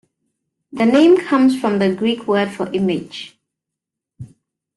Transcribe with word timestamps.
The 0.71 0.87
name 0.87 1.15
comes 1.17 1.59
from 1.61 1.77
the 1.77 1.93
Greek 1.93 2.27
word 2.27 2.49
for 2.49 2.73
"image". 2.73 3.37